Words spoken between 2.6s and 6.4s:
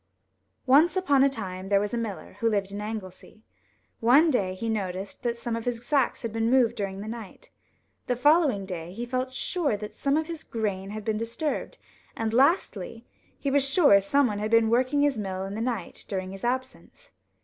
in Anglesey. One day he noticed that some of his sacks had